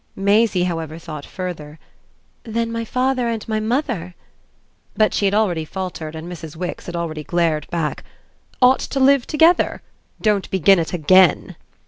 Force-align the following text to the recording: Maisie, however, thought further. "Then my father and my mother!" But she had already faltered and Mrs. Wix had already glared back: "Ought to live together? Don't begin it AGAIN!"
Maisie, 0.15 0.63
however, 0.63 0.97
thought 0.97 1.27
further. 1.27 1.77
"Then 2.41 2.71
my 2.71 2.83
father 2.83 3.27
and 3.27 3.47
my 3.47 3.59
mother!" 3.59 4.15
But 4.97 5.13
she 5.13 5.25
had 5.25 5.35
already 5.35 5.63
faltered 5.63 6.15
and 6.15 6.27
Mrs. 6.27 6.55
Wix 6.55 6.87
had 6.87 6.95
already 6.95 7.23
glared 7.23 7.69
back: 7.69 8.03
"Ought 8.63 8.79
to 8.79 8.99
live 8.99 9.27
together? 9.27 9.83
Don't 10.19 10.49
begin 10.49 10.79
it 10.79 10.91
AGAIN!" 10.91 11.55